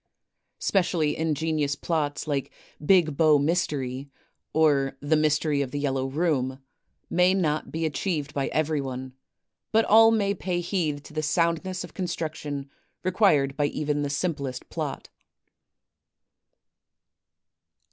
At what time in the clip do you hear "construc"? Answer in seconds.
11.93-12.33